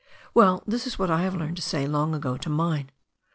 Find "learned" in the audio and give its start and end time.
1.29-1.57